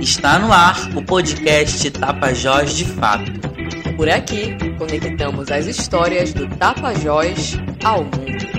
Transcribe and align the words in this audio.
Está 0.00 0.38
no 0.38 0.52
ar 0.52 0.76
o 0.96 1.02
podcast 1.02 1.90
Tapajós 1.90 2.74
de 2.74 2.84
Fato. 2.84 3.30
Por 3.96 4.08
aqui, 4.08 4.56
conectamos 4.78 5.50
as 5.50 5.66
histórias 5.66 6.32
do 6.32 6.48
Tapajós 6.56 7.58
ao 7.84 8.04
mundo. 8.04 8.49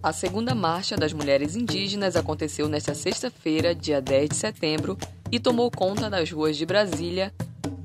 A 0.00 0.12
segunda 0.12 0.54
marcha 0.54 0.96
das 0.96 1.12
mulheres 1.12 1.56
indígenas 1.56 2.14
aconteceu 2.14 2.68
nesta 2.68 2.94
sexta-feira, 2.94 3.74
dia 3.74 4.00
10 4.00 4.28
de 4.28 4.36
setembro, 4.36 4.96
e 5.30 5.40
tomou 5.40 5.68
conta 5.72 6.08
das 6.08 6.30
ruas 6.30 6.56
de 6.56 6.64
Brasília, 6.64 7.34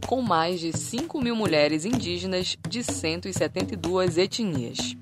com 0.05 0.21
mais 0.21 0.59
de 0.59 0.77
5 0.77 1.19
mil 1.19 1.35
mulheres 1.35 1.85
indígenas 1.85 2.55
de 2.69 2.83
172 2.83 4.19
etnias. 4.19 4.95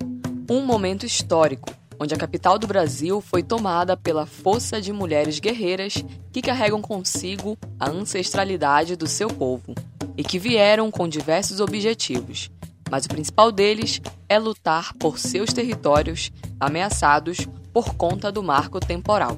Um 0.49 0.65
momento 0.65 1.05
histórico, 1.05 1.69
onde 1.99 2.13
a 2.13 2.17
capital 2.17 2.57
do 2.57 2.65
Brasil 2.65 3.19
foi 3.19 3.43
tomada 3.43 3.97
pela 3.97 4.25
força 4.25 4.81
de 4.81 4.93
mulheres 4.93 5.37
guerreiras 5.37 5.95
que 6.31 6.41
carregam 6.41 6.81
consigo 6.81 7.57
a 7.77 7.89
ancestralidade 7.89 8.95
do 8.95 9.05
seu 9.05 9.27
povo 9.27 9.75
e 10.15 10.23
que 10.23 10.39
vieram 10.39 10.89
com 10.89 11.09
diversos 11.09 11.59
objetivos, 11.59 12.49
mas 12.89 13.05
o 13.05 13.09
principal 13.09 13.51
deles 13.51 13.99
é 14.29 14.39
lutar 14.39 14.93
por 14.93 15.19
seus 15.19 15.51
territórios 15.51 16.31
ameaçados 16.61 17.47
por 17.73 17.95
conta 17.95 18.31
do 18.31 18.43
marco 18.43 18.79
temporal. 18.79 19.37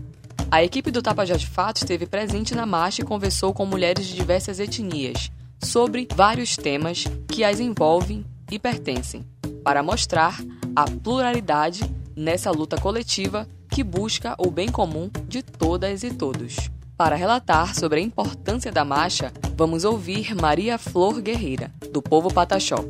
A 0.52 0.64
equipe 0.64 0.92
do 0.92 1.02
Tapajós 1.02 1.42
de 1.42 1.48
Fato 1.48 1.78
esteve 1.78 2.06
presente 2.06 2.54
na 2.54 2.66
marcha 2.66 3.02
e 3.02 3.06
conversou 3.06 3.54
com 3.54 3.66
mulheres 3.66 4.06
de 4.06 4.14
diversas 4.14 4.60
etnias 4.60 5.32
sobre 5.64 6.08
vários 6.14 6.58
temas 6.58 7.06
que 7.28 7.44
as 7.44 7.60
envolvem 7.60 8.26
e 8.52 8.60
pertencem, 8.60 9.26
para 9.64 9.82
mostrar 9.82 10.40
a 10.76 10.86
pluralidade 10.86 11.82
nessa 12.16 12.52
luta 12.52 12.78
coletiva 12.78 13.48
que 13.70 13.84
busca 13.84 14.36
o 14.38 14.52
bem 14.52 14.70
comum 14.70 15.10
de 15.28 15.42
todas 15.42 16.04
e 16.04 16.14
todos. 16.14 16.70
Para 16.96 17.16
relatar 17.16 17.74
sobre 17.74 18.00
a 18.00 18.04
importância 18.04 18.72
da 18.72 18.86
marcha, 18.86 19.32
vamos 19.56 19.84
ouvir 19.84 20.36
Maria 20.36 20.78
Flor 20.78 21.20
Guerreira, 21.22 21.72
do 21.92 22.02
povo 22.02 22.32
Pataxó. 22.32 22.86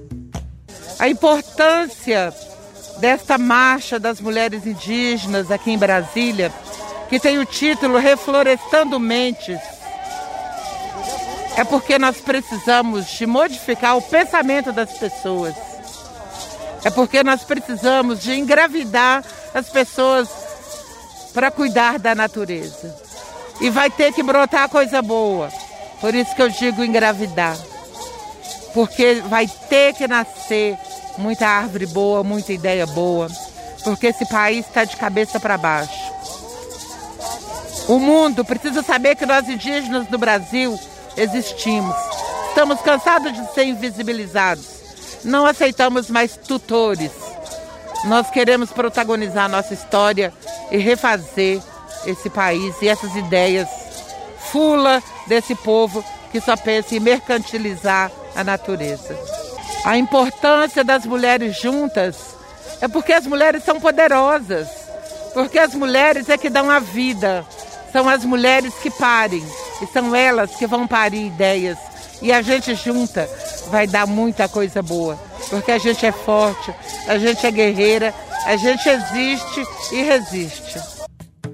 a 0.99 1.07
importância 1.07 2.33
desta 2.99 3.37
marcha 3.37 3.99
das 3.99 4.19
mulheres 4.19 4.65
indígenas 4.65 5.51
aqui 5.51 5.71
em 5.71 5.77
Brasília, 5.77 6.51
que 7.09 7.19
tem 7.19 7.37
o 7.39 7.45
título 7.45 7.97
Reflorestando 7.97 8.99
Mentes, 8.99 9.59
é 11.55 11.63
porque 11.63 11.99
nós 11.99 12.17
precisamos 12.17 13.07
de 13.07 13.25
modificar 13.25 13.97
o 13.97 14.01
pensamento 14.01 14.71
das 14.71 14.91
pessoas. 14.97 15.53
É 16.83 16.89
porque 16.89 17.23
nós 17.23 17.43
precisamos 17.43 18.21
de 18.21 18.33
engravidar 18.33 19.23
as 19.53 19.69
pessoas 19.69 20.27
para 21.33 21.51
cuidar 21.51 21.99
da 21.99 22.15
natureza. 22.15 22.95
E 23.61 23.69
vai 23.69 23.89
ter 23.89 24.11
que 24.11 24.23
brotar 24.23 24.67
coisa 24.67 25.01
boa. 25.01 25.49
Por 26.01 26.13
isso 26.13 26.35
que 26.35 26.41
eu 26.41 26.49
digo 26.49 26.83
engravidar 26.83 27.55
porque 28.73 29.21
vai 29.27 29.47
ter 29.69 29.93
que 29.93 30.07
nascer 30.07 30.77
muita 31.17 31.47
árvore 31.47 31.85
boa, 31.85 32.23
muita 32.23 32.53
ideia 32.53 32.85
boa, 32.85 33.27
porque 33.83 34.07
esse 34.07 34.25
país 34.25 34.65
está 34.65 34.83
de 34.83 34.95
cabeça 34.95 35.39
para 35.39 35.57
baixo. 35.57 36.13
O 37.87 37.99
mundo 37.99 38.45
precisa 38.45 38.81
saber 38.81 39.15
que 39.15 39.25
nós 39.25 39.47
indígenas 39.47 40.07
do 40.07 40.17
Brasil 40.17 40.79
existimos. 41.17 41.95
Estamos 42.49 42.81
cansados 42.81 43.33
de 43.33 43.53
ser 43.53 43.65
invisibilizados. 43.65 44.65
Não 45.23 45.45
aceitamos 45.45 46.09
mais 46.09 46.37
tutores. 46.37 47.11
Nós 48.05 48.29
queremos 48.29 48.71
protagonizar 48.71 49.49
nossa 49.49 49.73
história 49.73 50.33
e 50.71 50.77
refazer 50.77 51.61
esse 52.05 52.29
país 52.29 52.75
e 52.81 52.87
essas 52.87 53.15
ideias 53.15 53.67
fula 54.51 55.01
desse 55.25 55.55
povo 55.55 56.03
que 56.31 56.39
só 56.39 56.55
pensa 56.55 56.95
em 56.95 56.99
mercantilizar 56.99 58.11
a 58.35 58.43
natureza. 58.43 59.17
A 59.83 59.97
importância 59.97 60.81
das 60.81 61.05
mulheres 61.05 61.59
juntas 61.59 62.15
é 62.79 62.87
porque 62.87 63.11
as 63.11 63.27
mulheres 63.27 63.63
são 63.63 63.81
poderosas, 63.81 64.69
porque 65.33 65.59
as 65.59 65.75
mulheres 65.75 66.29
é 66.29 66.37
que 66.37 66.49
dão 66.49 66.69
a 66.69 66.79
vida, 66.79 67.45
são 67.91 68.07
as 68.07 68.23
mulheres 68.23 68.73
que 68.75 68.89
parem 68.89 69.43
e 69.81 69.87
são 69.87 70.15
elas 70.15 70.55
que 70.55 70.65
vão 70.65 70.87
parir 70.87 71.27
ideias. 71.27 71.77
E 72.21 72.31
a 72.31 72.41
gente 72.41 72.73
junta 72.75 73.29
vai 73.69 73.85
dar 73.85 74.07
muita 74.07 74.47
coisa 74.47 74.81
boa, 74.81 75.19
porque 75.49 75.71
a 75.71 75.77
gente 75.77 76.05
é 76.05 76.13
forte, 76.13 76.73
a 77.05 77.17
gente 77.17 77.45
é 77.45 77.51
guerreira, 77.51 78.13
a 78.45 78.55
gente 78.55 78.87
existe 78.87 79.65
e 79.91 80.01
resiste. 80.01 80.79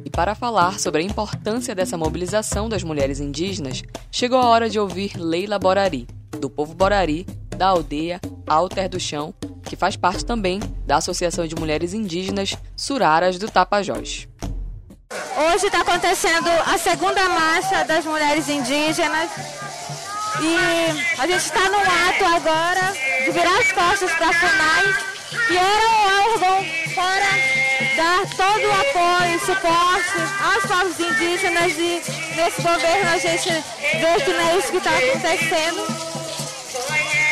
E 0.06 0.10
para 0.12 0.36
falar 0.36 0.80
sobre 0.80 1.02
a 1.02 1.06
importância 1.06 1.74
dessa 1.74 1.98
mobilização 1.98 2.70
das 2.70 2.84
mulheres 2.84 3.20
indígenas, 3.20 3.82
chegou 4.12 4.38
a 4.38 4.48
hora 4.48 4.70
de 4.70 4.80
ouvir 4.80 5.18
Leila 5.18 5.58
Borari, 5.58 6.08
do 6.40 6.50
povo 6.50 6.76
Borari, 6.76 7.26
da 7.60 7.68
aldeia 7.68 8.22
Alter 8.48 8.88
do 8.88 8.98
Chão, 8.98 9.34
que 9.66 9.76
faz 9.76 9.98
parte 9.98 10.24
também 10.24 10.62
da 10.88 10.96
Associação 10.96 11.46
de 11.46 11.56
Mulheres 11.56 11.94
Indígenas 11.94 12.56
Suraras 12.74 13.38
do 13.38 13.52
Tapajós. 13.52 14.30
Hoje 15.38 15.66
está 15.66 15.82
acontecendo 15.82 16.48
a 16.66 16.78
segunda 16.78 17.22
marcha 17.28 17.84
das 17.84 18.06
mulheres 18.06 18.48
indígenas 18.48 19.30
e 20.40 21.22
a 21.22 21.28
gente 21.28 21.42
está 21.42 21.70
no 21.70 21.80
ato 21.80 22.26
agora 22.34 22.94
de 23.26 23.32
virar 23.32 23.60
as 23.60 23.72
costas 23.74 24.12
para 24.14 24.30
a 24.30 24.34
FUNAI, 24.34 24.94
que 25.48 25.58
era 25.58 25.90
um 25.90 26.32
órgão 26.32 26.66
para 26.96 27.30
dar 27.98 28.22
todo 28.38 28.68
o 28.68 28.72
apoio 28.72 29.36
e 29.36 29.40
suporte 29.40 30.18
aos 30.42 30.66
povos 30.66 30.98
indígenas 30.98 31.74
e 31.74 32.02
nesse 32.38 32.62
governo 32.62 33.10
a 33.10 33.18
gente 33.18 33.50
vê 33.50 34.24
que 34.24 34.32
não 34.32 34.48
é 34.48 34.58
isso 34.58 34.72
que 34.72 34.78
está 34.78 34.92
acontecendo. 34.98 36.09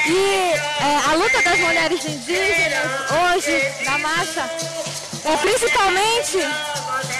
E 0.07 0.53
é, 0.83 1.01
a 1.05 1.13
luta 1.15 1.41
das 1.41 1.59
mulheres 1.59 2.05
indígenas 2.05 2.85
hoje 3.11 3.83
na 3.83 3.97
marcha 3.97 4.49
é 5.25 5.35
principalmente 5.35 6.37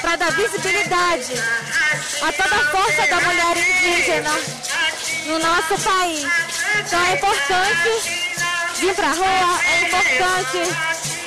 para 0.02 0.16
dar 0.16 0.32
visibilidade 0.32 1.34
a 2.22 2.32
toda 2.32 2.56
a 2.56 2.72
força 2.72 3.08
da 3.08 3.20
mulher 3.20 3.58
indígena 3.58 4.32
no 5.26 5.40
nosso 5.40 5.84
país. 5.84 6.26
Então 6.80 7.06
é 7.06 7.14
importante 7.16 8.38
vir 8.80 8.96
para 8.96 9.08
a 9.08 9.14
rua, 9.14 9.60
é 9.66 9.82
importante 9.82 10.58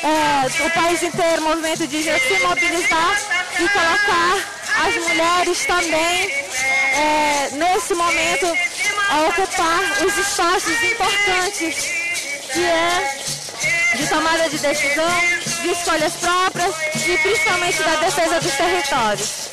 é, 0.03 0.67
o 0.67 0.71
país 0.71 1.03
inteiro, 1.03 1.43
o 1.43 1.45
movimento 1.45 1.85
indígena, 1.85 2.19
se 2.21 2.39
mobilizar 2.39 3.21
e 3.59 3.69
colocar 3.69 4.61
as 4.87 4.97
mulheres 4.97 5.67
também 5.67 6.33
é, 6.95 7.49
nesse 7.53 7.95
momento 7.95 8.70
a 9.11 9.23
ocupar 9.29 10.07
os 10.07 10.17
espaços 10.17 10.83
importantes 10.85 12.01
que 12.53 12.61
é 12.61 13.97
de 13.97 14.09
tomada 14.09 14.49
de 14.49 14.59
decisão, 14.59 15.21
de 15.63 15.71
escolhas 15.71 16.15
próprias 16.15 16.75
e 16.95 17.19
principalmente 17.19 17.83
da 17.83 17.97
defesa 17.97 18.41
dos 18.41 18.53
territórios. 18.53 19.51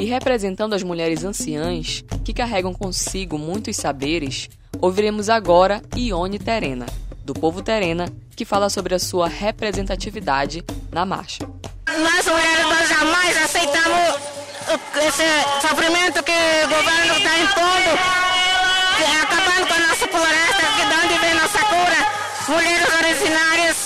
E 0.00 0.04
representando 0.06 0.74
as 0.74 0.82
mulheres 0.82 1.22
anciãs, 1.22 2.02
que 2.24 2.32
carregam 2.32 2.72
consigo 2.72 3.36
muitos 3.36 3.76
saberes, 3.76 4.48
ouviremos 4.80 5.28
agora 5.28 5.82
Ione 5.96 6.38
Terena, 6.38 6.86
do 7.24 7.34
povo 7.34 7.62
Terena, 7.62 8.08
que 8.34 8.44
fala 8.44 8.70
sobre 8.70 8.94
a 8.94 8.98
sua 8.98 9.28
representatividade 9.28 10.64
na 10.90 11.04
marcha. 11.04 11.46
Nós 11.86 12.26
mulheres 12.26 12.64
nós 12.64 12.88
jamais 12.88 13.36
aceitamos 13.36 14.38
esse 14.96 15.66
sofrimento 15.66 16.22
que 16.22 16.32
o 16.32 16.68
governo 16.68 17.07
acabando 19.22 19.66
com 19.66 19.74
a 19.74 19.78
nossa 19.78 20.06
floresta, 20.08 20.62
que 20.76 20.84
de 20.84 20.94
onde 20.94 21.18
vem 21.18 21.34
nossa 21.34 21.58
cura. 21.58 22.06
Mulheres 22.48 22.88
originárias, 22.94 23.76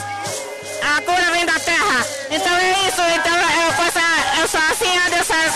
a 0.82 1.00
cura 1.02 1.30
vem 1.32 1.46
da 1.46 1.58
terra. 1.58 2.06
Então 2.30 2.56
é 2.56 2.70
isso, 2.88 3.02
então 3.02 3.34
eu, 3.34 3.86
essa, 3.86 4.40
eu 4.40 4.48
sou 4.48 4.60
assim 4.70 4.92
dessas, 5.10 5.52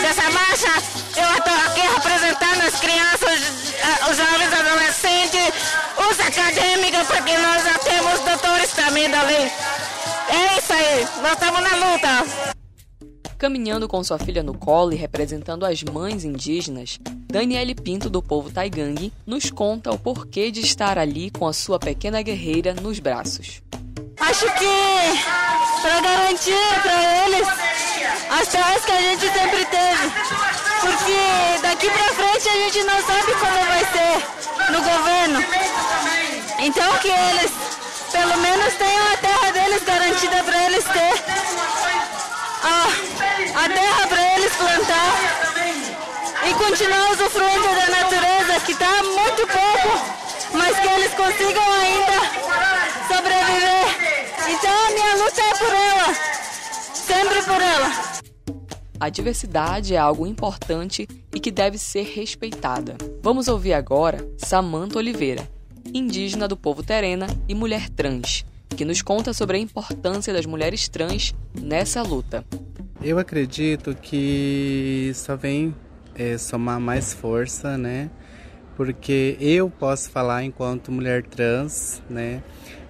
dessa 0.00 0.30
marcha, 0.30 0.72
eu 1.16 1.38
estou 1.38 1.54
aqui 1.66 1.80
representando 1.80 2.62
as 2.66 2.80
crianças, 2.80 3.40
eh, 3.78 4.10
os 4.10 4.16
jovens 4.16 4.52
adolescentes, 4.52 5.54
os 5.98 6.20
acadêmicos, 6.20 7.06
porque 7.06 7.36
nós 7.38 7.62
já 7.64 7.78
temos 7.78 8.20
doutores 8.20 8.70
também 8.72 9.10
da 9.10 9.22
lei. 9.22 9.52
aí, 10.30 11.08
nós 11.22 11.32
estamos 11.32 11.60
na 11.60 11.76
luta. 11.76 12.53
Caminhando 13.38 13.88
com 13.88 14.02
sua 14.02 14.18
filha 14.18 14.42
no 14.42 14.54
colo 14.54 14.92
e 14.92 14.96
representando 14.96 15.66
as 15.66 15.82
mães 15.82 16.24
indígenas, 16.24 16.98
Daniele 17.26 17.74
Pinto, 17.74 18.08
do 18.08 18.22
povo 18.22 18.50
Taigangue, 18.50 19.12
nos 19.26 19.50
conta 19.50 19.90
o 19.90 19.98
porquê 19.98 20.50
de 20.50 20.60
estar 20.60 20.98
ali 20.98 21.30
com 21.30 21.46
a 21.46 21.52
sua 21.52 21.78
pequena 21.78 22.22
guerreira 22.22 22.74
nos 22.74 22.98
braços. 23.00 23.60
Acho 24.20 24.46
que 24.54 25.82
para 25.82 26.00
garantir 26.00 26.80
para 26.82 27.26
eles 27.26 27.48
as 28.30 28.48
terras 28.48 28.84
que 28.84 28.92
a 28.92 29.00
gente 29.00 29.20
sempre 29.20 29.64
teve. 29.66 30.10
Porque 30.80 31.62
daqui 31.62 31.90
para 31.90 32.14
frente 32.14 32.48
a 32.48 32.52
gente 32.52 32.84
não 32.84 33.02
sabe 33.02 33.32
como 33.34 33.64
vai 33.66 33.84
ser 33.84 34.72
no 34.72 34.78
governo. 34.78 35.44
Então 36.60 36.98
que 36.98 37.08
eles 37.08 37.50
pelo 38.12 38.36
menos 38.38 38.74
tenham 38.74 39.12
a 39.12 39.16
terra 39.16 39.50
deles 39.50 39.82
garantida 39.84 40.44
para 40.44 40.66
eles 40.66 40.84
ter 40.84 42.13
a, 42.64 43.64
a 43.64 43.68
terra 43.68 44.06
para 44.06 44.36
eles 44.36 44.56
plantar 44.56 45.34
e 46.48 46.54
continuar 46.54 47.12
usufruindo 47.12 47.62
da 47.62 47.88
natureza 47.90 48.60
que 48.64 48.72
está 48.72 49.02
muito 49.02 49.46
pouco, 49.46 50.04
mas 50.54 50.78
que 50.78 50.88
eles 50.88 51.12
consigam 51.14 51.72
ainda 51.72 52.20
sobreviver. 53.06 54.24
Então 54.48 54.86
a 54.86 54.90
minha 54.90 55.24
luta 55.24 55.40
é 55.42 55.54
por 55.54 55.74
ela, 55.74 56.14
sempre 56.94 57.42
por 57.42 57.60
ela. 57.60 58.14
A 58.98 59.08
diversidade 59.10 59.94
é 59.94 59.98
algo 59.98 60.26
importante 60.26 61.06
e 61.34 61.40
que 61.40 61.50
deve 61.50 61.76
ser 61.76 62.04
respeitada. 62.04 62.96
Vamos 63.22 63.48
ouvir 63.48 63.74
agora 63.74 64.26
Samanta 64.38 64.98
Oliveira, 64.98 65.46
indígena 65.92 66.48
do 66.48 66.56
povo 66.56 66.82
terena 66.82 67.26
e 67.46 67.54
mulher 67.54 67.90
trans, 67.90 68.46
que 68.74 68.84
nos 68.84 69.00
conta 69.02 69.32
sobre 69.32 69.56
a 69.56 69.60
importância 69.60 70.32
das 70.32 70.44
mulheres 70.44 70.88
trans 70.88 71.34
nessa 71.60 72.02
luta. 72.02 72.44
Eu 73.02 73.18
acredito 73.18 73.94
que 73.94 75.12
só 75.14 75.36
vem 75.36 75.74
é, 76.14 76.36
somar 76.38 76.80
mais 76.80 77.12
força, 77.12 77.78
né? 77.78 78.10
Porque 78.76 79.36
eu 79.40 79.70
posso 79.70 80.10
falar 80.10 80.42
enquanto 80.44 80.90
mulher 80.90 81.22
trans, 81.22 82.02
né? 82.10 82.42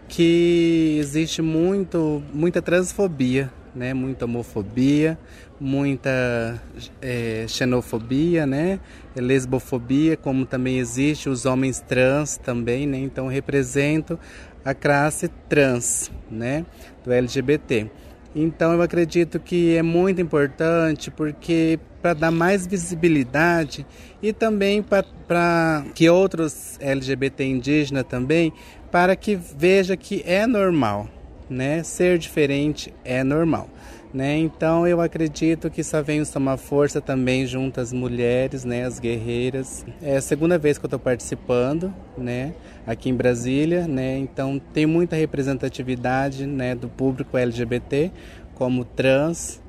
Que 0.08 0.96
existe 0.98 1.42
muito, 1.42 2.22
muita 2.32 2.62
transfobia, 2.62 3.52
né? 3.74 3.92
Muita 3.92 4.24
homofobia, 4.24 5.18
muita 5.60 6.62
é, 7.02 7.44
xenofobia, 7.48 8.46
né? 8.46 8.80
Lesbofobia, 9.16 10.16
como 10.16 10.46
também 10.46 10.78
existe 10.78 11.28
os 11.28 11.44
homens 11.44 11.80
trans 11.80 12.36
também, 12.36 12.86
né? 12.86 12.98
Então 12.98 13.26
represento 13.26 14.18
a 14.64 14.74
classe 14.74 15.28
trans, 15.48 16.10
né? 16.30 16.64
Do 17.04 17.12
LGBT. 17.12 17.90
Então 18.34 18.72
eu 18.72 18.82
acredito 18.82 19.38
que 19.38 19.76
é 19.76 19.82
muito 19.82 20.20
importante 20.20 21.10
porque 21.10 21.78
para 22.02 22.14
dar 22.14 22.30
mais 22.30 22.66
visibilidade 22.66 23.86
e 24.20 24.32
também 24.32 24.82
para 24.82 25.84
que 25.94 26.10
outros 26.10 26.76
LGBT 26.80 27.44
indígenas 27.44 28.04
também 28.04 28.52
para 28.90 29.14
que 29.14 29.36
veja 29.36 29.96
que 29.96 30.22
é 30.26 30.46
normal, 30.46 31.08
né? 31.48 31.82
Ser 31.82 32.18
diferente 32.18 32.92
é 33.04 33.22
normal. 33.22 33.68
Né? 34.14 34.38
Então 34.38 34.86
eu 34.86 35.00
acredito 35.00 35.68
que 35.68 35.82
só 35.82 36.00
vem 36.00 36.24
somar 36.24 36.56
força 36.56 37.00
também 37.00 37.44
junto 37.48 37.80
às 37.80 37.92
mulheres, 37.92 38.64
né, 38.64 38.84
as 38.84 39.00
guerreiras. 39.00 39.84
É 40.00 40.18
a 40.18 40.20
segunda 40.20 40.56
vez 40.56 40.78
que 40.78 40.84
eu 40.84 40.86
estou 40.86 41.00
participando, 41.00 41.92
né, 42.16 42.54
aqui 42.86 43.10
em 43.10 43.14
Brasília, 43.14 43.88
né? 43.88 44.16
Então 44.16 44.60
tem 44.72 44.86
muita 44.86 45.16
representatividade, 45.16 46.46
né, 46.46 46.76
do 46.76 46.88
público 46.88 47.36
LGBT 47.36 48.12
como 48.54 48.84
trans. 48.84 49.60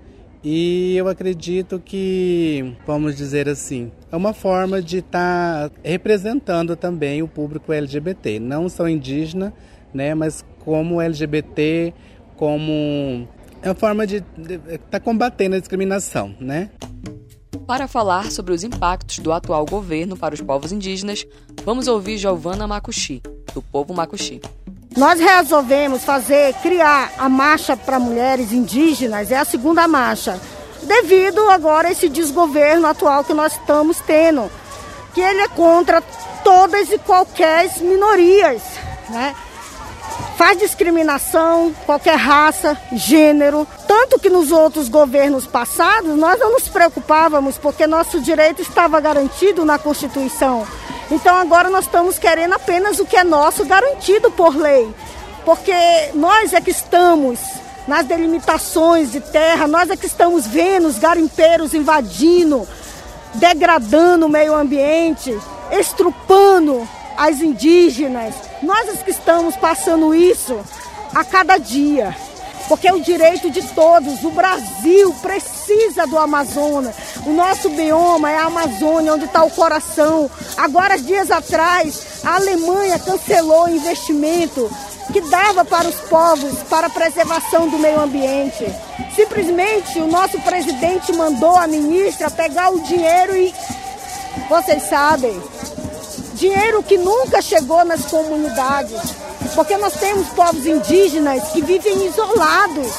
E 0.43 0.95
eu 0.95 1.07
acredito 1.07 1.81
que, 1.83 2.75
vamos 2.85 3.15
dizer 3.15 3.49
assim, 3.49 3.91
é 4.11 4.15
uma 4.15 4.31
forma 4.31 4.79
de 4.79 4.99
estar 4.99 5.71
tá 5.71 5.75
representando 5.83 6.75
também 6.75 7.23
o 7.23 7.27
público 7.27 7.73
LGBT, 7.73 8.39
não 8.39 8.69
só 8.69 8.87
indígena, 8.87 9.51
né, 9.91 10.13
mas 10.13 10.45
como 10.59 11.01
LGBT, 11.01 11.95
como 12.35 13.27
é 13.65 13.69
uma 13.69 13.75
forma 13.75 14.05
de 14.05 14.17
estar 14.17 14.77
tá 14.91 14.99
combatendo 14.99 15.55
a 15.55 15.59
discriminação, 15.59 16.35
né? 16.39 16.69
Para 17.65 17.87
falar 17.87 18.31
sobre 18.31 18.53
os 18.53 18.63
impactos 18.63 19.17
do 19.17 19.33
atual 19.33 19.65
governo 19.65 20.15
para 20.15 20.35
os 20.35 20.41
povos 20.41 20.71
indígenas, 20.71 21.25
vamos 21.63 21.87
ouvir 21.87 22.19
Giovana 22.19 22.67
Macuxi, 22.67 23.23
do 23.55 23.63
povo 23.63 23.91
Macuxi. 23.91 24.39
Nós 24.95 25.19
resolvemos 25.19 26.03
fazer, 26.03 26.53
criar 26.61 27.11
a 27.17 27.27
marcha 27.27 27.75
para 27.75 27.99
mulheres 27.99 28.51
indígenas, 28.51 29.31
é 29.31 29.37
a 29.37 29.43
segunda 29.43 29.87
marcha, 29.87 30.39
devido 30.83 31.41
agora 31.49 31.87
a 31.87 31.91
esse 31.91 32.07
desgoverno 32.07 32.85
atual 32.85 33.23
que 33.23 33.33
nós 33.33 33.53
estamos 33.53 33.99
tendo, 34.01 34.49
que 35.15 35.21
ele 35.21 35.41
é 35.41 35.47
contra 35.47 36.01
todas 36.43 36.91
e 36.91 36.99
qualquer 36.99 37.67
minorias, 37.81 38.61
né? 39.09 39.35
Faz 40.37 40.57
discriminação, 40.57 41.73
qualquer 41.85 42.15
raça, 42.15 42.77
gênero. 42.93 43.67
Tanto 43.87 44.19
que 44.19 44.29
nos 44.29 44.51
outros 44.51 44.89
governos 44.89 45.45
passados 45.45 46.15
nós 46.15 46.39
não 46.39 46.53
nos 46.53 46.67
preocupávamos, 46.67 47.57
porque 47.57 47.87
nosso 47.87 48.19
direito 48.19 48.61
estava 48.61 48.99
garantido 48.99 49.65
na 49.65 49.77
Constituição. 49.77 50.65
Então 51.09 51.35
agora 51.35 51.69
nós 51.69 51.85
estamos 51.85 52.17
querendo 52.17 52.53
apenas 52.53 52.99
o 52.99 53.05
que 53.05 53.17
é 53.17 53.23
nosso 53.23 53.65
garantido 53.65 54.31
por 54.31 54.55
lei. 54.55 54.93
Porque 55.43 55.73
nós 56.13 56.53
é 56.53 56.61
que 56.61 56.71
estamos 56.71 57.39
nas 57.87 58.05
delimitações 58.05 59.11
de 59.11 59.19
terra, 59.19 59.67
nós 59.67 59.89
é 59.91 59.95
que 59.95 60.07
estamos 60.07 60.47
vendo 60.47 60.87
os 60.87 60.97
garimpeiros 60.97 61.73
invadindo, 61.75 62.67
degradando 63.35 64.25
o 64.25 64.29
meio 64.29 64.55
ambiente, 64.55 65.37
estrupando 65.71 66.87
as 67.15 67.41
indígenas. 67.41 68.33
Nós 68.65 69.03
que 69.03 69.11
estamos 69.11 69.55
passando 69.55 70.13
isso 70.15 70.59
a 71.13 71.23
cada 71.23 71.57
dia 71.57 72.15
porque 72.67 72.87
é 72.87 72.93
o 72.93 72.99
direito 72.99 73.51
de 73.51 73.61
todos. 73.73 74.23
O 74.23 74.31
Brasil 74.31 75.13
precisa 75.21 76.07
do 76.07 76.17
Amazonas. 76.17 76.95
O 77.25 77.31
nosso 77.31 77.69
bioma 77.69 78.31
é 78.31 78.37
a 78.37 78.45
Amazônia, 78.45 79.13
onde 79.13 79.25
está 79.25 79.43
o 79.43 79.51
coração. 79.51 80.29
Agora, 80.57 80.97
dias 80.97 81.29
atrás, 81.29 82.23
a 82.23 82.35
Alemanha 82.35 82.97
cancelou 82.97 83.65
o 83.65 83.69
investimento 83.69 84.67
que 85.13 85.21
dava 85.21 85.63
para 85.63 85.87
os 85.87 85.95
povos 86.09 86.63
para 86.67 86.87
a 86.87 86.89
preservação 86.89 87.69
do 87.69 87.77
meio 87.77 88.01
ambiente. 88.01 88.65
Simplesmente 89.15 89.99
o 89.99 90.07
nosso 90.07 90.39
presidente 90.41 91.13
mandou 91.13 91.55
a 91.55 91.67
ministra 91.67 92.31
pegar 92.31 92.71
o 92.71 92.81
dinheiro 92.81 93.37
e 93.37 93.53
vocês 94.49 94.83
sabem, 94.83 95.39
dinheiro 96.35 96.83
que 96.83 96.97
nunca 96.97 97.41
chegou 97.41 97.83
nas 97.83 98.05
comunidades 98.05 99.01
porque 99.55 99.77
nós 99.77 99.93
temos 99.93 100.27
povos 100.29 100.65
indígenas 100.65 101.49
que 101.49 101.61
vivem 101.61 102.05
isolados. 102.05 102.91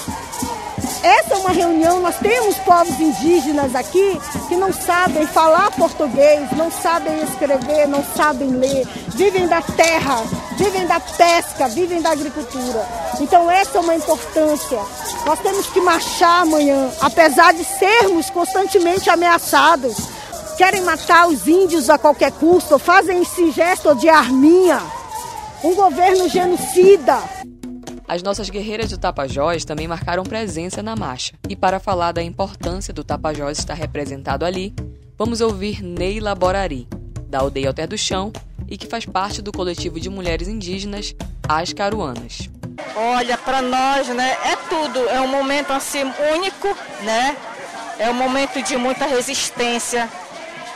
Essa 1.02 1.34
é 1.34 1.36
uma 1.36 1.50
reunião, 1.50 2.00
nós 2.00 2.16
temos 2.16 2.56
povos 2.58 2.98
indígenas 2.98 3.74
aqui 3.74 4.18
que 4.48 4.56
não 4.56 4.72
sabem 4.72 5.26
falar 5.26 5.70
português, 5.72 6.50
não 6.56 6.70
sabem 6.70 7.22
escrever, 7.22 7.86
não 7.86 8.02
sabem 8.16 8.48
ler, 8.48 8.88
vivem 9.08 9.46
da 9.46 9.60
terra, 9.62 10.24
vivem 10.56 10.86
da 10.86 10.98
pesca, 10.98 11.68
vivem 11.68 12.00
da 12.00 12.10
agricultura. 12.10 12.86
Então 13.20 13.50
essa 13.50 13.78
é 13.78 13.80
uma 13.80 13.94
importância. 13.94 14.80
Nós 15.24 15.38
temos 15.40 15.66
que 15.66 15.80
marchar 15.80 16.42
amanhã, 16.42 16.90
apesar 17.00 17.52
de 17.52 17.64
sermos 17.64 18.30
constantemente 18.30 19.08
ameaçados. 19.10 20.15
Querem 20.56 20.82
matar 20.82 21.28
os 21.28 21.46
índios 21.46 21.90
a 21.90 21.98
qualquer 21.98 22.32
custo, 22.32 22.78
fazem 22.78 23.22
esse 23.22 23.50
gesto 23.50 23.94
de 23.94 24.08
arminha 24.08 24.80
um 25.62 25.74
governo 25.74 26.28
genocida. 26.28 27.18
As 28.06 28.22
nossas 28.22 28.48
guerreiras 28.48 28.90
do 28.90 28.98
Tapajós 28.98 29.64
também 29.64 29.88
marcaram 29.88 30.22
presença 30.22 30.82
na 30.82 30.94
marcha. 30.94 31.34
E 31.48 31.56
para 31.56 31.80
falar 31.80 32.12
da 32.12 32.22
importância 32.22 32.94
do 32.94 33.02
Tapajós 33.02 33.58
estar 33.58 33.74
representado 33.74 34.44
ali, 34.44 34.74
vamos 35.18 35.40
ouvir 35.40 35.82
Neila 35.82 36.34
Borari, 36.34 36.86
da 37.28 37.40
aldeia 37.40 37.68
Alter 37.68 37.88
do 37.88 37.98
Chão 37.98 38.32
e 38.68 38.76
que 38.76 38.86
faz 38.86 39.04
parte 39.04 39.42
do 39.42 39.50
coletivo 39.50 39.98
de 39.98 40.08
mulheres 40.08 40.46
indígenas 40.46 41.14
As 41.48 41.72
Caruanas. 41.72 42.48
Olha, 42.94 43.36
para 43.36 43.60
nós, 43.60 44.08
né, 44.08 44.36
é 44.44 44.56
tudo, 44.68 45.08
é 45.08 45.20
um 45.20 45.28
momento 45.28 45.72
assim 45.72 46.02
único, 46.34 46.68
né? 47.02 47.36
É 47.98 48.10
um 48.10 48.14
momento 48.14 48.62
de 48.62 48.76
muita 48.76 49.06
resistência, 49.06 50.08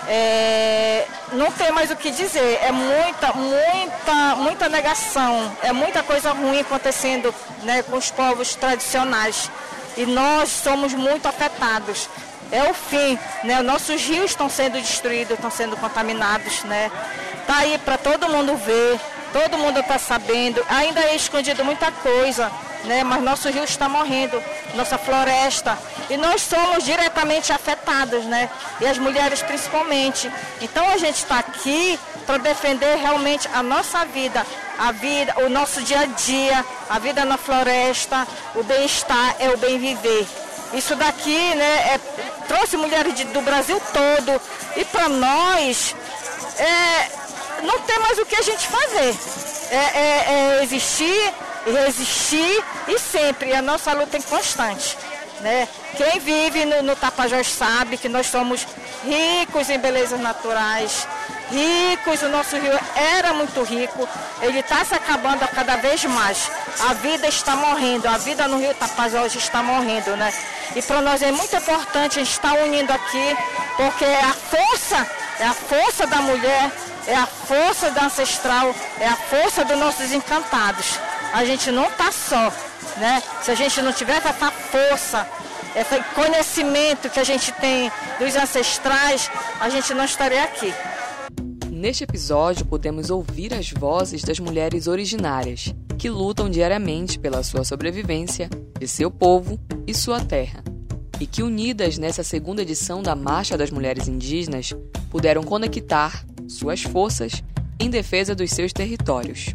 é, 0.08 1.06
não 1.32 1.50
tem 1.52 1.70
mais 1.70 1.90
o 1.90 1.96
que 1.96 2.10
dizer. 2.10 2.58
É 2.62 2.72
muita, 2.72 3.32
muita, 3.32 4.36
muita 4.36 4.68
negação. 4.68 5.52
É 5.62 5.72
muita 5.72 6.02
coisa 6.02 6.32
ruim 6.32 6.60
acontecendo 6.60 7.34
né, 7.62 7.82
com 7.82 7.96
os 7.96 8.10
povos 8.10 8.54
tradicionais. 8.54 9.50
E 9.96 10.06
nós 10.06 10.48
somos 10.48 10.94
muito 10.94 11.26
afetados. 11.26 12.08
É 12.52 12.64
o 12.64 12.74
fim, 12.74 13.16
né? 13.44 13.62
Nossos 13.62 14.02
rios 14.02 14.32
estão 14.32 14.50
sendo 14.50 14.72
destruídos, 14.72 15.34
estão 15.34 15.50
sendo 15.50 15.76
contaminados, 15.76 16.64
né? 16.64 16.90
Tá 17.46 17.58
aí 17.58 17.78
para 17.78 17.96
todo 17.96 18.28
mundo 18.28 18.56
ver, 18.56 18.98
todo 19.32 19.58
mundo 19.58 19.80
está 19.80 19.98
sabendo. 19.98 20.64
Ainda 20.68 21.00
é 21.00 21.14
escondido 21.14 21.64
muita 21.64 21.90
coisa 21.90 22.50
né? 22.84 23.04
Mas 23.04 23.22
nosso 23.22 23.48
rio 23.48 23.64
está 23.64 23.88
morrendo, 23.88 24.42
nossa 24.74 24.96
floresta, 24.96 25.78
e 26.08 26.16
nós 26.16 26.42
somos 26.42 26.84
diretamente 26.84 27.52
afetados, 27.52 28.24
né? 28.24 28.48
E 28.80 28.86
as 28.86 28.98
mulheres 28.98 29.42
principalmente. 29.42 30.30
Então 30.60 30.88
a 30.88 30.96
gente 30.96 31.16
está 31.16 31.38
aqui 31.38 31.98
para 32.26 32.38
defender 32.38 32.96
realmente 32.96 33.48
a 33.54 33.62
nossa 33.62 34.04
vida, 34.04 34.46
a 34.78 34.92
vida, 34.92 35.34
o 35.44 35.48
nosso 35.48 35.82
dia 35.82 36.00
a 36.00 36.06
dia, 36.06 36.64
a 36.88 36.98
vida 36.98 37.24
na 37.24 37.36
floresta, 37.36 38.26
o 38.54 38.62
bem-estar 38.62 39.36
é 39.38 39.50
o 39.50 39.56
bem 39.56 39.78
viver. 39.78 40.26
Isso 40.72 40.94
daqui, 40.94 41.54
né, 41.54 41.94
é, 41.94 42.00
trouxe 42.46 42.76
mulheres 42.76 43.14
de, 43.14 43.24
do 43.24 43.40
Brasil 43.42 43.80
todo 43.92 44.40
e 44.76 44.84
para 44.84 45.08
nós 45.08 45.96
é, 46.56 47.19
não 47.62 47.78
tem 47.80 47.98
mais 48.00 48.18
o 48.18 48.26
que 48.26 48.36
a 48.36 48.42
gente 48.42 48.66
fazer. 48.66 49.16
É, 49.70 49.76
é, 49.76 50.58
é 50.58 50.62
existir, 50.62 51.34
resistir 51.66 52.64
e 52.88 52.98
sempre. 52.98 53.54
A 53.54 53.62
nossa 53.62 53.92
luta 53.92 54.16
é 54.16 54.22
constante. 54.22 54.96
Né? 55.40 55.66
Quem 55.96 56.20
vive 56.20 56.64
no, 56.66 56.82
no 56.82 56.96
Tapajós 56.96 57.46
sabe 57.46 57.96
que 57.96 58.08
nós 58.08 58.26
somos 58.26 58.66
ricos 59.02 59.70
em 59.70 59.78
belezas 59.78 60.20
naturais, 60.20 61.08
ricos, 61.50 62.22
o 62.22 62.28
nosso 62.28 62.56
rio 62.56 62.78
era 62.94 63.32
muito 63.32 63.62
rico, 63.62 64.06
ele 64.42 64.60
está 64.60 64.84
se 64.84 64.94
acabando 64.94 65.46
cada 65.48 65.76
vez 65.76 66.04
mais. 66.04 66.50
A 66.88 66.94
vida 66.94 67.26
está 67.26 67.56
morrendo, 67.56 68.06
a 68.06 68.18
vida 68.18 68.46
no 68.46 68.58
rio 68.58 68.74
Tapajós 68.74 69.34
está 69.34 69.62
morrendo, 69.62 70.16
né? 70.16 70.32
E 70.76 70.82
para 70.82 71.00
nós 71.00 71.22
é 71.22 71.32
muito 71.32 71.56
importante 71.56 72.18
a 72.18 72.22
gente 72.22 72.32
estar 72.32 72.52
unindo 72.62 72.92
aqui, 72.92 73.36
porque 73.76 74.04
é 74.04 74.20
a 74.20 74.32
força, 74.34 75.10
é 75.40 75.44
a 75.44 75.54
força 75.54 76.06
da 76.06 76.16
mulher, 76.16 76.70
é 77.10 77.16
a 77.16 77.26
força 77.26 77.90
da 77.90 78.06
ancestral, 78.06 78.72
é 79.00 79.08
a 79.08 79.16
força 79.16 79.64
dos 79.64 79.76
nossos 79.76 80.12
encantados. 80.12 80.96
A 81.32 81.44
gente 81.44 81.72
não 81.72 81.86
está 81.88 82.12
só, 82.12 82.52
né? 82.98 83.20
Se 83.42 83.50
a 83.50 83.54
gente 83.56 83.82
não 83.82 83.92
tiver 83.92 84.18
essa 84.18 84.50
força, 84.50 85.26
esse 85.74 86.00
conhecimento 86.14 87.10
que 87.10 87.18
a 87.18 87.24
gente 87.24 87.50
tem 87.54 87.90
dos 88.20 88.36
ancestrais, 88.36 89.28
a 89.60 89.68
gente 89.68 89.92
não 89.92 90.04
estaria 90.04 90.44
aqui. 90.44 90.72
Neste 91.68 92.04
episódio, 92.04 92.64
podemos 92.64 93.10
ouvir 93.10 93.54
as 93.54 93.70
vozes 93.72 94.22
das 94.22 94.38
mulheres 94.38 94.86
originárias, 94.86 95.74
que 95.98 96.08
lutam 96.08 96.48
diariamente 96.48 97.18
pela 97.18 97.42
sua 97.42 97.64
sobrevivência, 97.64 98.48
de 98.78 98.86
seu 98.86 99.10
povo 99.10 99.58
e 99.84 99.92
sua 99.92 100.20
terra, 100.20 100.62
e 101.18 101.26
que, 101.26 101.42
unidas 101.42 101.98
nessa 101.98 102.22
segunda 102.22 102.62
edição 102.62 103.02
da 103.02 103.16
Marcha 103.16 103.58
das 103.58 103.70
Mulheres 103.70 104.06
Indígenas, 104.06 104.72
puderam 105.10 105.42
conectar 105.42 106.24
suas 106.50 106.82
forças 106.82 107.42
em 107.78 107.88
defesa 107.88 108.34
dos 108.34 108.50
seus 108.50 108.72
territórios. 108.72 109.54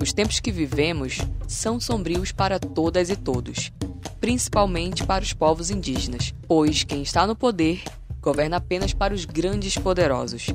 Os 0.00 0.12
tempos 0.12 0.40
que 0.40 0.50
vivemos 0.50 1.18
são 1.46 1.78
sombrios 1.78 2.32
para 2.32 2.58
todas 2.58 3.10
e 3.10 3.16
todos, 3.16 3.72
principalmente 4.20 5.04
para 5.04 5.22
os 5.22 5.32
povos 5.32 5.70
indígenas, 5.70 6.34
pois 6.46 6.84
quem 6.84 7.02
está 7.02 7.26
no 7.26 7.36
poder 7.36 7.82
governa 8.20 8.56
apenas 8.56 8.92
para 8.92 9.14
os 9.14 9.24
grandes 9.24 9.76
poderosos, 9.76 10.46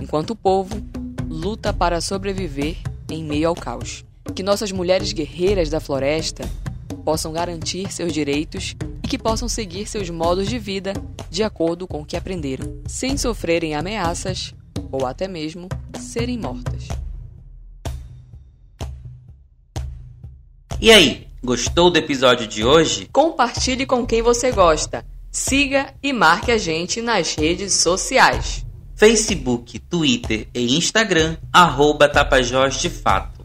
enquanto 0.00 0.30
o 0.30 0.36
povo 0.36 0.82
luta 1.28 1.72
para 1.72 2.00
sobreviver 2.00 2.76
em 3.10 3.24
meio 3.24 3.48
ao 3.48 3.54
caos 3.54 4.04
que 4.34 4.42
nossas 4.42 4.72
mulheres 4.72 5.12
guerreiras 5.12 5.68
da 5.68 5.80
floresta 5.80 6.48
possam 7.04 7.32
garantir 7.32 7.92
seus 7.92 8.12
direitos 8.12 8.74
e 9.02 9.08
que 9.08 9.18
possam 9.18 9.48
seguir 9.48 9.86
seus 9.86 10.08
modos 10.08 10.48
de 10.48 10.58
vida 10.58 10.92
de 11.28 11.42
acordo 11.42 11.86
com 11.86 12.00
o 12.00 12.04
que 12.04 12.16
aprenderam, 12.16 12.80
sem 12.86 13.16
sofrerem 13.16 13.74
ameaças 13.74 14.54
ou 14.92 15.06
até 15.06 15.26
mesmo 15.26 15.68
serem 15.98 16.38
mortas. 16.38 16.88
E 20.80 20.90
aí, 20.90 21.26
gostou 21.42 21.90
do 21.90 21.98
episódio 21.98 22.46
de 22.46 22.64
hoje? 22.64 23.08
Compartilhe 23.12 23.86
com 23.86 24.06
quem 24.06 24.20
você 24.20 24.52
gosta. 24.52 25.04
Siga 25.30 25.94
e 26.02 26.12
marque 26.12 26.52
a 26.52 26.58
gente 26.58 27.00
nas 27.00 27.34
redes 27.34 27.74
sociais. 27.74 28.66
Facebook, 28.94 29.78
Twitter 29.78 30.46
e 30.54 30.76
Instagram, 30.76 31.36
arroba 31.52 32.08
Tapajós 32.08 32.80
de 32.80 32.90
Fato. 32.90 33.41